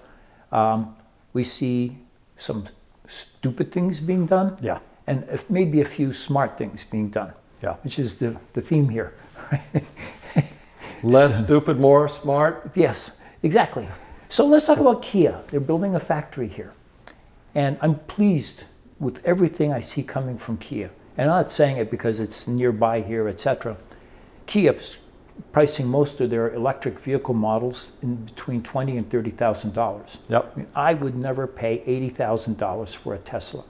um, 0.53 0.95
we 1.33 1.43
see 1.43 1.97
some 2.37 2.63
stupid 3.07 3.71
things 3.71 3.99
being 3.99 4.25
done. 4.25 4.57
Yeah. 4.61 4.79
And 5.07 5.23
if 5.29 5.49
maybe 5.49 5.81
a 5.81 5.85
few 5.85 6.13
smart 6.13 6.57
things 6.57 6.83
being 6.83 7.09
done. 7.09 7.33
Yeah. 7.63 7.75
Which 7.83 7.97
is 7.97 8.17
the, 8.17 8.37
the 8.53 8.61
theme 8.61 8.89
here. 8.89 9.13
Less 11.03 11.39
stupid, 11.39 11.79
more 11.79 12.09
smart? 12.09 12.71
Yes, 12.75 13.17
exactly. 13.43 13.87
So 14.29 14.45
let's 14.45 14.65
talk 14.65 14.79
about 14.79 15.01
Kia. 15.01 15.41
They're 15.47 15.59
building 15.59 15.95
a 15.95 15.99
factory 15.99 16.47
here. 16.47 16.73
And 17.55 17.77
I'm 17.81 17.95
pleased 17.95 18.65
with 18.99 19.23
everything 19.25 19.71
I 19.71 19.81
see 19.81 20.03
coming 20.03 20.37
from 20.37 20.57
Kia. 20.57 20.89
And 21.17 21.29
I'm 21.29 21.37
not 21.37 21.51
saying 21.51 21.77
it 21.77 21.89
because 21.89 22.19
it's 22.19 22.47
nearby 22.47 23.01
here, 23.01 23.27
etc. 23.27 23.77
Kia 24.45 24.73
pricing 25.51 25.87
most 25.87 26.19
of 26.21 26.29
their 26.29 26.53
electric 26.53 26.99
vehicle 26.99 27.33
models 27.33 27.91
in 28.01 28.15
between 28.25 28.63
twenty 28.63 28.97
and 28.97 29.09
thirty 29.09 29.31
thousand 29.31 29.73
dollars. 29.73 30.17
Yep. 30.29 30.51
I, 30.53 30.57
mean, 30.57 30.67
I 30.75 30.93
would 30.93 31.15
never 31.15 31.47
pay 31.47 31.81
eighty 31.85 32.09
thousand 32.09 32.57
dollars 32.57 32.93
for 32.93 33.13
a 33.13 33.17
Tesla. 33.17 33.63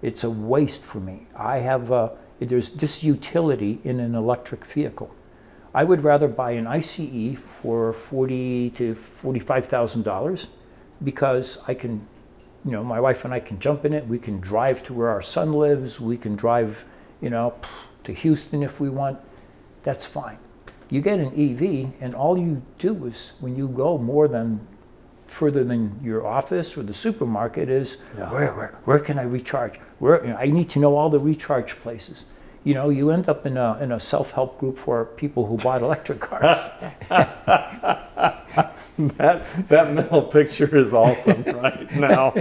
It's 0.00 0.24
a 0.24 0.30
waste 0.30 0.84
for 0.84 0.98
me. 0.98 1.26
I 1.36 1.58
have 1.58 1.92
a, 1.92 2.12
there's 2.40 2.70
this 2.70 3.04
utility 3.04 3.80
in 3.84 4.00
an 4.00 4.14
electric 4.14 4.64
vehicle. 4.64 5.14
I 5.74 5.84
would 5.84 6.02
rather 6.02 6.28
buy 6.28 6.52
an 6.52 6.66
ICE 6.66 7.36
for 7.38 7.92
forty 7.92 8.70
to 8.70 8.94
forty-five 8.94 9.66
thousand 9.66 10.02
dollars 10.02 10.48
because 11.02 11.62
I 11.66 11.74
can, 11.74 12.06
you 12.64 12.72
know, 12.72 12.84
my 12.84 13.00
wife 13.00 13.24
and 13.24 13.32
I 13.32 13.40
can 13.40 13.58
jump 13.58 13.84
in 13.84 13.92
it. 13.92 14.06
We 14.06 14.18
can 14.18 14.40
drive 14.40 14.82
to 14.84 14.92
where 14.92 15.08
our 15.08 15.22
son 15.22 15.52
lives. 15.52 16.00
We 16.00 16.16
can 16.18 16.36
drive, 16.36 16.84
you 17.20 17.30
know, 17.30 17.54
to 18.04 18.12
Houston 18.12 18.62
if 18.62 18.80
we 18.80 18.88
want. 18.88 19.18
That's 19.82 20.04
fine. 20.06 20.38
You 20.92 21.00
get 21.00 21.18
an 21.20 21.32
EV, 21.32 21.94
and 22.02 22.14
all 22.14 22.36
you 22.36 22.60
do 22.76 23.06
is 23.06 23.32
when 23.40 23.56
you 23.56 23.66
go 23.66 23.96
more 23.96 24.28
than 24.28 24.60
further 25.26 25.64
than 25.64 25.98
your 26.04 26.26
office 26.26 26.76
or 26.76 26.82
the 26.82 26.92
supermarket 26.92 27.70
is 27.70 28.02
yeah. 28.18 28.30
where, 28.30 28.52
where, 28.52 28.78
where 28.84 28.98
can 28.98 29.18
I 29.18 29.22
recharge? 29.22 29.78
Where 30.00 30.22
you 30.22 30.32
know, 30.32 30.36
I 30.36 30.48
need 30.48 30.68
to 30.68 30.78
know 30.78 30.98
all 30.98 31.08
the 31.08 31.18
recharge 31.18 31.76
places. 31.76 32.26
You 32.62 32.74
know, 32.74 32.90
you 32.90 33.08
end 33.08 33.30
up 33.30 33.46
in 33.46 33.56
a, 33.56 33.78
in 33.80 33.90
a 33.90 33.98
self 33.98 34.32
help 34.32 34.60
group 34.60 34.76
for 34.76 35.06
people 35.06 35.46
who 35.46 35.56
bought 35.56 35.80
electric 35.80 36.20
cars. 36.20 36.58
that, 37.08 38.46
that 39.68 39.94
mental 39.94 40.20
picture 40.20 40.76
is 40.76 40.92
awesome 40.92 41.42
right 41.46 41.90
now. 41.96 42.34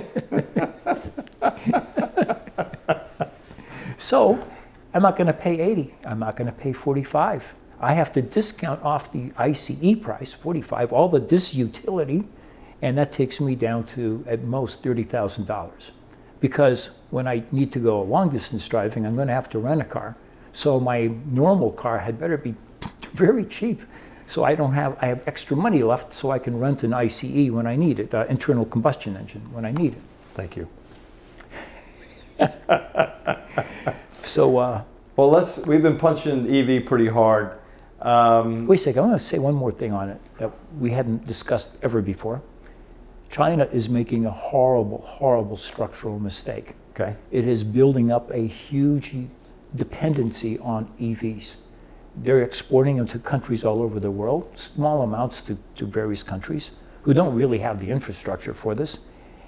so, 3.98 4.46
I'm 4.93 5.03
not 5.03 5.15
going 5.15 5.27
to 5.27 5.34
pay 5.34 5.58
80. 5.58 5.93
I'm 6.05 6.20
not 6.20 6.36
going 6.36 6.48
to 6.48 6.51
pay 6.51 6.74
45. 6.74 7.55
I 7.81 7.93
have 7.93 8.11
to 8.13 8.21
discount 8.21 8.83
off 8.83 9.11
the 9.11 9.33
ICE 9.38 9.95
price, 9.95 10.31
45, 10.31 10.93
all 10.93 11.09
the 11.09 11.19
disutility, 11.19 12.27
and 12.83 12.95
that 12.97 13.11
takes 13.11 13.41
me 13.41 13.55
down 13.55 13.85
to 13.88 14.23
at 14.27 14.43
most 14.43 14.83
$30,000. 14.83 15.89
Because 16.39 16.91
when 17.09 17.27
I 17.27 17.43
need 17.51 17.73
to 17.73 17.79
go 17.79 18.03
long 18.03 18.29
distance 18.29 18.67
driving, 18.67 19.05
I'm 19.05 19.15
going 19.15 19.27
to 19.27 19.33
have 19.33 19.50
to 19.50 19.59
rent 19.59 19.81
a 19.81 19.85
car. 19.85 20.15
So 20.53 20.79
my 20.79 21.11
normal 21.31 21.71
car 21.71 21.97
had 21.97 22.19
better 22.19 22.38
be 22.38 22.53
very 23.13 23.45
cheap. 23.45 23.81
So 24.27 24.43
I 24.43 24.53
don't 24.53 24.73
have, 24.73 24.95
I 25.01 25.07
have 25.07 25.21
extra 25.27 25.57
money 25.57 25.81
left 25.81 26.13
so 26.13 26.29
I 26.29 26.38
can 26.38 26.59
rent 26.59 26.83
an 26.83 26.93
ICE 26.93 27.50
when 27.50 27.65
I 27.65 27.75
need 27.75 28.00
it, 28.00 28.13
uh, 28.13 28.25
internal 28.29 28.65
combustion 28.65 29.17
engine 29.17 29.41
when 29.51 29.65
I 29.65 29.71
need 29.71 29.93
it. 29.93 30.01
Thank 30.35 30.55
you. 30.55 30.69
so, 34.11 34.57
uh, 34.57 34.83
well, 35.15 35.29
let's, 35.29 35.65
we've 35.65 35.81
been 35.81 35.97
punching 35.97 36.47
EV 36.47 36.85
pretty 36.85 37.07
hard. 37.07 37.57
Um, 38.01 38.65
Wait 38.65 38.79
a 38.79 38.84
second, 38.84 39.03
I 39.03 39.08
want 39.08 39.22
to 39.22 39.25
say 39.25 39.38
one 39.38 39.53
more 39.53 39.72
thing 39.72 39.93
on 39.93 40.10
it 40.10 40.20
that 40.39 40.51
we 40.79 40.91
hadn't 40.91 41.27
discussed 41.27 41.77
ever 41.84 42.01
before. 42.01 42.41
China 43.29 43.63
is 43.65 43.88
making 43.88 44.25
a 44.25 44.31
horrible, 44.31 45.01
horrible 45.08 45.55
structural 45.55 46.20
mistake. 46.20 46.74
Okay. 46.91 47.15
It 47.31 47.48
is 47.48 47.63
building 47.63 48.12
up 48.12 48.29
a 48.31 48.46
huge 48.46 49.15
dependency 49.75 50.60
on 50.60 50.91
EVs. 51.00 51.55
They're 52.17 52.41
exporting 52.41 52.98
them 52.98 53.08
to 53.08 53.20
countries 53.20 53.63
all 53.63 53.81
over 53.81 54.00
the 54.00 54.12
world, 54.12 54.51
small 54.55 55.01
amounts 55.01 55.41
to, 55.43 55.58
to 55.77 55.86
various 55.86 56.24
countries 56.24 56.72
who 57.03 57.13
don't 57.13 57.34
really 57.34 57.60
have 57.60 57.79
the 57.79 57.89
infrastructure 57.89 58.53
for 58.53 58.75
this. 58.75 59.00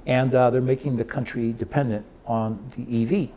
And 0.06 0.34
uh, 0.34 0.50
they're 0.50 0.62
making 0.62 0.96
the 0.96 1.04
country 1.04 1.52
dependent 1.52 2.06
on 2.26 2.72
the 2.78 3.04
EV. 3.04 3.30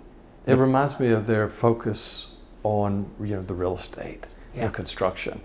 It 0.46 0.56
reminds 0.56 1.00
me 1.00 1.10
of 1.10 1.26
their 1.26 1.48
focus 1.48 2.36
on 2.62 3.08
you 3.20 3.36
know 3.36 3.42
the 3.42 3.54
real 3.54 3.74
estate 3.74 4.26
yeah. 4.56 4.66
in 4.66 4.72
construction 4.72 5.40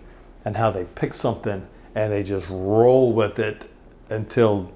and 0.46 0.58
how 0.58 0.72
they 0.72 0.86
pick 0.86 1.13
something 1.13 1.68
and 1.96 2.12
they 2.12 2.24
just 2.24 2.50
roll 2.50 3.13
with 3.13 3.39
it 3.39 3.70
until 4.10 4.74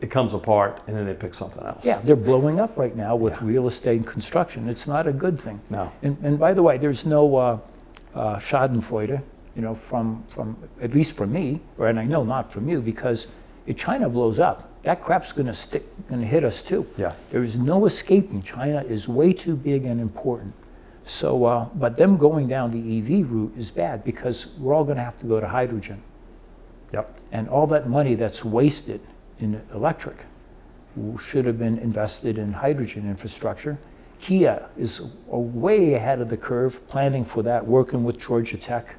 it 0.00 0.10
comes 0.10 0.32
apart 0.32 0.80
and 0.86 0.96
then 0.96 1.04
they 1.04 1.14
pick 1.14 1.34
something 1.34 1.62
else. 1.62 1.84
Yeah, 1.84 1.98
they're 1.98 2.16
blowing 2.16 2.58
up 2.58 2.76
right 2.76 2.94
now 2.96 3.16
with 3.16 3.42
real 3.42 3.66
estate 3.66 3.96
and 3.96 4.06
construction. 4.06 4.68
It's 4.68 4.86
not 4.86 5.06
a 5.06 5.12
good 5.12 5.38
thing. 5.38 5.60
No. 5.68 5.92
And, 6.02 6.16
and 6.22 6.38
by 6.38 6.54
the 6.54 6.62
way, 6.62 6.78
there's 6.78 7.04
no 7.04 7.36
uh, 7.36 7.58
uh, 8.14 8.36
Schadenfreude, 8.36 9.22
you 9.54 9.62
know, 9.62 9.74
from, 9.74 10.24
from 10.28 10.56
at 10.80 10.94
least 10.94 11.16
from 11.16 11.32
me, 11.32 11.60
or 11.76 11.88
and 11.88 11.98
I 11.98 12.04
know 12.04 12.24
not 12.24 12.50
from 12.50 12.68
you, 12.68 12.80
because 12.80 13.26
if 13.66 13.76
China 13.76 14.08
blows 14.08 14.38
up, 14.38 14.70
that 14.82 15.02
crap's 15.02 15.32
going 15.32 15.46
to 15.46 15.54
stick, 15.54 15.84
going 16.08 16.22
to 16.22 16.26
hit 16.26 16.44
us 16.44 16.62
too. 16.62 16.86
Yeah. 16.96 17.12
There 17.30 17.42
is 17.42 17.56
no 17.56 17.84
escaping. 17.84 18.42
China 18.42 18.82
is 18.82 19.06
way 19.06 19.34
too 19.34 19.54
big 19.54 19.84
and 19.84 20.00
important. 20.00 20.54
So, 21.04 21.44
uh, 21.44 21.68
but 21.74 21.96
them 21.96 22.16
going 22.16 22.46
down 22.46 22.70
the 22.70 22.98
EV 22.98 23.30
route 23.30 23.54
is 23.56 23.70
bad 23.70 24.04
because 24.04 24.56
we're 24.58 24.74
all 24.74 24.84
going 24.84 24.96
to 24.96 25.02
have 25.02 25.18
to 25.20 25.26
go 25.26 25.40
to 25.40 25.48
hydrogen. 25.48 26.02
Yep. 26.92 27.16
And 27.32 27.48
all 27.48 27.66
that 27.68 27.88
money 27.88 28.14
that's 28.14 28.44
wasted 28.44 29.00
in 29.38 29.62
electric 29.74 30.16
should 31.22 31.44
have 31.46 31.58
been 31.58 31.78
invested 31.78 32.36
in 32.38 32.52
hydrogen 32.52 33.08
infrastructure. 33.08 33.78
Kia 34.20 34.68
is 34.76 35.10
way 35.26 35.94
ahead 35.94 36.20
of 36.20 36.28
the 36.28 36.36
curve, 36.36 36.86
planning 36.88 37.24
for 37.24 37.42
that, 37.42 37.66
working 37.66 38.04
with 38.04 38.18
Georgia 38.18 38.58
Tech. 38.58 38.96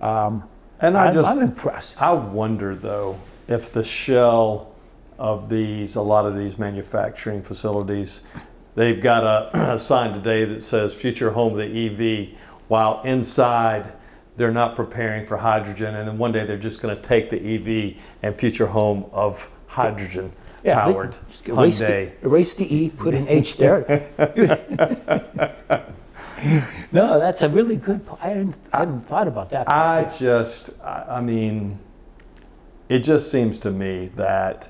Um, 0.00 0.44
And 0.80 0.96
I 0.96 1.06
I'm, 1.06 1.14
just 1.14 1.28
I'm 1.28 1.40
impressed. 1.40 2.00
I 2.00 2.12
wonder 2.12 2.74
though 2.74 3.18
if 3.48 3.72
the 3.72 3.84
shell 3.84 4.74
of 5.18 5.48
these, 5.48 5.96
a 5.96 6.00
lot 6.02 6.24
of 6.24 6.36
these 6.38 6.56
manufacturing 6.58 7.42
facilities, 7.42 8.22
they've 8.74 9.00
got 9.00 9.24
a, 9.24 9.72
a 9.74 9.78
sign 9.78 10.12
today 10.12 10.44
that 10.44 10.62
says 10.62 10.94
future 10.94 11.30
home 11.30 11.52
of 11.52 11.58
the 11.58 11.86
EV, 12.30 12.38
while 12.68 13.00
inside 13.02 13.92
they're 14.36 14.52
not 14.52 14.74
preparing 14.74 15.26
for 15.26 15.36
hydrogen. 15.36 15.94
And 15.94 16.08
then 16.08 16.18
one 16.18 16.32
day 16.32 16.44
they're 16.44 16.56
just 16.56 16.80
going 16.80 16.96
to 16.96 17.02
take 17.02 17.30
the 17.30 17.38
EV 17.38 17.96
and 18.22 18.36
future 18.36 18.66
home 18.66 19.06
of 19.12 19.50
hydrogen 19.66 20.32
they- 20.62 20.72
powered 20.72 21.16
erase 21.46 21.78
the, 21.78 21.84
Hyundai. 21.84 22.12
erase 22.22 22.54
the 22.54 22.74
E, 22.74 22.90
put 22.90 23.14
an 23.14 23.28
H 23.28 23.56
there. 23.56 24.08
no, 26.92 27.18
that's 27.18 27.42
a 27.42 27.48
really 27.48 27.76
good. 27.76 28.00
I 28.22 28.28
hadn't, 28.28 28.56
I 28.72 28.78
hadn't 28.80 29.02
thought 29.02 29.28
about 29.28 29.50
that. 29.50 29.68
I 29.68 30.04
just, 30.18 30.82
I 30.84 31.20
mean, 31.20 31.78
it 32.88 33.00
just 33.00 33.30
seems 33.30 33.58
to 33.60 33.70
me 33.70 34.10
that 34.16 34.68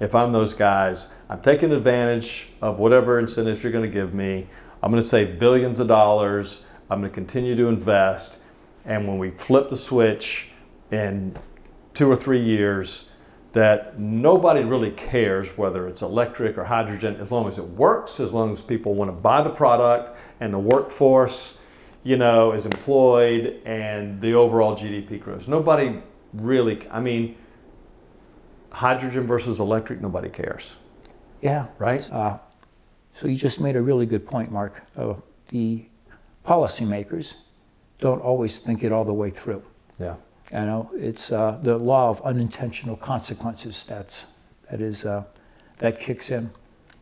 if 0.00 0.14
I'm 0.14 0.32
those 0.32 0.54
guys, 0.54 1.08
I'm 1.28 1.40
taking 1.40 1.72
advantage 1.72 2.48
of 2.62 2.78
whatever 2.78 3.18
incentives 3.18 3.62
you're 3.62 3.72
going 3.72 3.84
to 3.84 3.90
give 3.90 4.14
me. 4.14 4.46
I'm 4.82 4.90
going 4.90 5.02
to 5.02 5.08
save 5.08 5.38
billions 5.38 5.80
of 5.80 5.88
dollars. 5.88 6.60
I'm 6.88 7.00
going 7.00 7.10
to 7.10 7.14
continue 7.14 7.56
to 7.56 7.68
invest. 7.68 8.42
And 8.84 9.08
when 9.08 9.18
we 9.18 9.30
flip 9.30 9.68
the 9.68 9.76
switch 9.76 10.50
in 10.92 11.36
two 11.94 12.08
or 12.08 12.14
three 12.14 12.40
years, 12.40 13.08
that 13.52 13.98
nobody 13.98 14.62
really 14.62 14.90
cares 14.90 15.56
whether 15.56 15.88
it's 15.88 16.02
electric 16.02 16.58
or 16.58 16.64
hydrogen 16.64 17.16
as 17.16 17.32
long 17.32 17.48
as 17.48 17.58
it 17.58 17.64
works, 17.64 18.20
as 18.20 18.32
long 18.32 18.52
as 18.52 18.60
people 18.60 18.94
want 18.94 19.08
to 19.08 19.16
buy 19.20 19.40
the 19.40 19.50
product 19.50 20.16
and 20.40 20.52
the 20.52 20.58
workforce, 20.58 21.58
you 22.04 22.16
know, 22.16 22.52
is 22.52 22.66
employed 22.66 23.60
and 23.64 24.20
the 24.20 24.34
overall 24.34 24.76
GDP 24.76 25.18
grows. 25.18 25.48
Nobody 25.48 26.02
really, 26.34 26.86
I 26.90 27.00
mean, 27.00 27.36
hydrogen 28.70 29.26
versus 29.26 29.58
electric, 29.58 30.02
nobody 30.02 30.28
cares, 30.28 30.76
yeah. 31.40 31.66
right? 31.78 32.10
Uh, 32.12 32.38
so 33.14 33.28
you 33.28 33.36
just 33.36 33.60
made 33.60 33.76
a 33.76 33.82
really 33.82 34.06
good 34.06 34.26
point, 34.26 34.52
Mark. 34.52 34.82
Uh, 34.96 35.14
the 35.48 35.84
policymakers 36.44 37.34
don't 37.98 38.20
always 38.20 38.58
think 38.58 38.82
it 38.84 38.92
all 38.92 39.04
the 39.04 39.12
way 39.12 39.30
through. 39.30 39.62
Yeah. 39.98 40.16
You 40.52 40.60
know, 40.60 40.90
it's 40.94 41.32
uh, 41.32 41.58
the 41.62 41.76
law 41.78 42.10
of 42.10 42.20
unintentional 42.22 42.96
consequences 42.96 43.84
that's 43.88 44.26
that 44.70 44.80
is 44.80 45.04
uh, 45.04 45.24
that 45.78 45.98
kicks 45.98 46.30
in, 46.30 46.50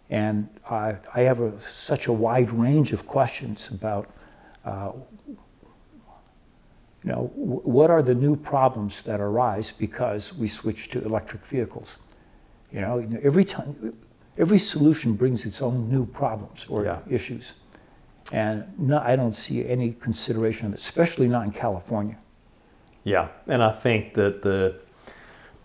and 0.08 0.48
I 0.70 0.96
I 1.14 1.20
have 1.22 1.40
a, 1.40 1.60
such 1.60 2.06
a 2.06 2.12
wide 2.12 2.50
range 2.50 2.92
of 2.92 3.06
questions 3.06 3.68
about. 3.70 4.10
Uh, 4.64 4.92
you 7.02 7.10
know, 7.10 7.26
wh- 7.34 7.68
what 7.68 7.90
are 7.90 8.02
the 8.02 8.14
new 8.14 8.34
problems 8.34 9.02
that 9.02 9.20
arise 9.20 9.70
because 9.70 10.32
we 10.34 10.48
switch 10.48 10.88
to 10.88 11.04
electric 11.04 11.44
vehicles? 11.44 11.96
You 12.72 12.80
know, 12.80 13.06
every 13.22 13.44
time, 13.44 13.94
every 14.38 14.58
solution 14.58 15.14
brings 15.14 15.44
its 15.44 15.60
own 15.62 15.88
new 15.88 16.06
problems 16.06 16.66
or 16.68 16.84
Yeah. 16.84 17.00
issues, 17.08 17.52
and 18.32 18.64
no, 18.78 18.98
I 18.98 19.16
don't 19.16 19.34
see 19.34 19.66
any 19.68 19.92
consideration 19.92 20.66
of 20.68 20.72
it, 20.74 20.78
especially 20.80 21.28
not 21.28 21.44
in 21.44 21.52
California. 21.52 22.16
Yeah, 23.04 23.28
and 23.46 23.62
I 23.62 23.70
think 23.70 24.14
that 24.14 24.42
the 24.42 24.76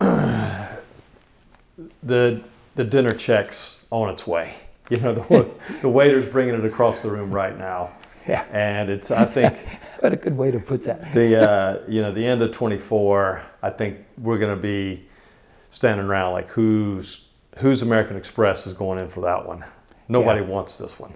the 2.02 2.40
the 2.74 2.84
dinner 2.84 3.12
check's 3.12 3.84
on 3.90 4.08
its 4.08 4.26
way. 4.26 4.54
You 4.88 4.98
know, 4.98 5.12
the 5.12 5.50
the 5.82 5.88
waiter's 5.88 6.28
bringing 6.28 6.54
it 6.54 6.64
across 6.64 7.02
the 7.02 7.10
room 7.10 7.30
right 7.30 7.56
now, 7.56 7.90
Yeah, 8.28 8.44
and 8.50 8.90
it's 8.90 9.10
I 9.10 9.24
think 9.24 9.56
what 10.00 10.12
a 10.12 10.16
good 10.16 10.36
way 10.36 10.50
to 10.50 10.58
put 10.60 10.84
that. 10.84 11.12
the 11.14 11.36
uh, 11.50 11.78
you 11.88 12.00
know 12.02 12.10
the 12.12 12.26
end 12.26 12.42
of 12.42 12.50
24. 12.52 13.42
I 13.62 13.70
think 13.70 13.98
we're 14.18 14.38
going 14.38 14.54
to 14.54 14.60
be 14.62 15.06
standing 15.70 16.06
around 16.06 16.32
like 16.32 16.48
who's 16.48 17.28
who's 17.58 17.82
American 17.82 18.16
Express 18.16 18.66
is 18.66 18.72
going 18.72 18.98
in 19.00 19.08
for 19.08 19.20
that 19.22 19.46
one. 19.46 19.64
Nobody 20.08 20.40
Yeah. 20.40 20.46
wants 20.46 20.78
this 20.78 20.98
one. 20.98 21.14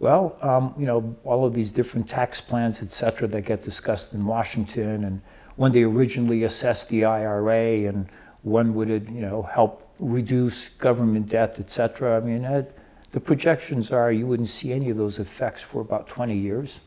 Well, 0.00 0.36
um, 0.42 0.74
you 0.78 0.86
know, 0.86 1.16
all 1.24 1.44
of 1.44 1.54
these 1.54 1.70
different 1.70 2.08
tax 2.08 2.40
plans, 2.40 2.82
et 2.82 2.90
cetera, 2.90 3.26
that 3.28 3.42
get 3.42 3.62
discussed 3.64 4.12
in 4.14 4.26
Washington, 4.26 5.04
and 5.04 5.20
when 5.56 5.72
they 5.72 5.82
originally 5.82 6.44
assessed 6.44 6.88
the 6.88 7.04
IRA, 7.04 7.84
and 7.86 8.06
when 8.42 8.74
would 8.74 8.90
it, 8.90 9.08
you 9.08 9.20
know, 9.20 9.42
help 9.42 9.88
reduce 9.98 10.68
government 10.68 11.28
debt, 11.28 11.56
et 11.58 11.70
cetera. 11.70 12.16
I 12.16 12.20
mean, 12.20 12.44
uh, 12.44 12.62
the 13.10 13.18
projections 13.20 13.90
are 13.90 14.12
you 14.12 14.26
wouldn't 14.26 14.48
see 14.48 14.72
any 14.72 14.90
of 14.90 14.96
those 14.96 15.18
effects 15.18 15.60
for 15.62 15.80
about 15.80 16.06
20 16.06 16.36
years. 16.36 16.80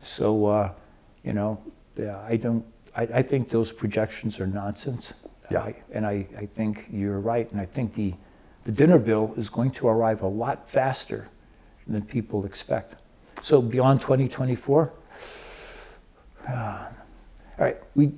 So, 0.00 0.46
uh, 0.46 0.70
you 1.22 1.32
know, 1.34 1.58
I 2.26 2.36
don't. 2.36 2.64
I, 2.96 3.02
I 3.02 3.22
think 3.22 3.50
those 3.50 3.72
projections 3.72 4.40
are 4.40 4.46
nonsense. 4.46 5.12
Yeah. 5.50 5.60
I, 5.60 5.74
and 5.92 6.06
I, 6.06 6.26
I 6.36 6.46
think 6.46 6.88
you're 6.90 7.20
right, 7.20 7.50
and 7.52 7.60
I 7.60 7.66
think 7.66 7.94
the 7.94 8.14
the 8.64 8.72
dinner 8.72 8.98
bill 8.98 9.32
is 9.36 9.48
going 9.48 9.70
to 9.70 9.86
arrive 9.86 10.22
a 10.22 10.26
lot 10.26 10.68
faster 10.68 11.28
than 11.86 12.02
people 12.02 12.44
expect. 12.44 12.96
So 13.42 13.62
beyond 13.62 14.00
2024, 14.00 14.92
uh, 16.48 16.52
all 16.52 16.88
right, 17.58 17.76
we 17.94 18.12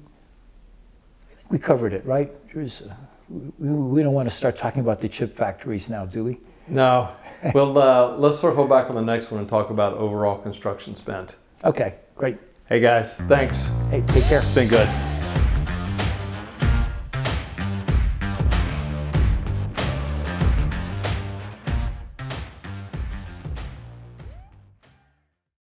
we 1.50 1.58
covered 1.58 1.92
it, 1.92 2.04
right? 2.06 2.32
There's, 2.52 2.82
uh, 2.82 2.94
we, 3.28 3.68
we 3.68 4.02
don't 4.02 4.14
want 4.14 4.28
to 4.28 4.34
start 4.34 4.56
talking 4.56 4.80
about 4.80 5.00
the 5.00 5.08
chip 5.08 5.36
factories 5.36 5.88
now, 5.88 6.06
do 6.06 6.24
we? 6.24 6.40
No. 6.66 7.10
well, 7.54 7.76
uh, 7.76 8.16
let's 8.16 8.38
circle 8.38 8.66
back 8.66 8.90
on 8.90 8.96
the 8.96 9.02
next 9.02 9.30
one 9.30 9.40
and 9.40 9.48
talk 9.48 9.70
about 9.70 9.94
overall 9.94 10.38
construction 10.38 10.94
spend. 10.94 11.34
Okay, 11.64 11.94
great. 12.16 12.38
Hey 12.66 12.80
guys, 12.80 13.18
thanks. 13.22 13.70
Hey, 13.90 14.02
take 14.08 14.24
care. 14.24 14.40
It's 14.40 14.54
been 14.54 14.68
good. 14.68 14.88